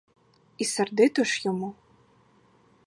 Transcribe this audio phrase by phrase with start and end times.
[0.57, 1.73] І сердито ж йому.